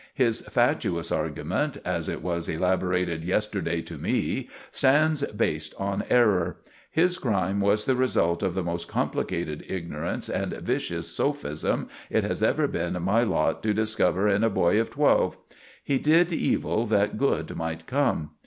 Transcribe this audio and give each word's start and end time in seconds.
His 0.15 0.41
fatuous 0.41 1.11
argument, 1.11 1.77
as 1.85 2.09
it 2.09 2.23
was 2.23 2.49
elaborated 2.49 3.23
yesterday 3.23 3.83
to 3.83 3.99
me, 3.99 4.49
stands 4.71 5.21
based 5.25 5.75
on 5.77 6.03
error; 6.09 6.57
his 6.89 7.19
crime 7.19 7.59
was 7.61 7.85
the 7.85 7.95
result 7.95 8.41
of 8.41 8.55
the 8.55 8.63
most 8.63 8.87
complicated 8.87 9.63
ignorance 9.69 10.27
and 10.27 10.53
vicious 10.53 11.07
sophism 11.07 11.87
it 12.09 12.23
has 12.23 12.41
ever 12.41 12.67
been 12.67 12.99
my 13.03 13.21
lot 13.21 13.61
to 13.61 13.75
discover 13.75 14.27
in 14.27 14.43
a 14.43 14.49
boy 14.49 14.81
of 14.81 14.89
twelve. 14.89 15.37
He 15.83 15.99
did 15.99 16.33
evil 16.33 16.87
that 16.87 17.15
good 17.19 17.55
might 17.55 17.85
come. 17.85 18.31